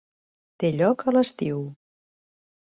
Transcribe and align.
Té 0.63 0.71
lloc 0.77 1.05
a 1.05 1.15
l'estiu. 1.17 1.63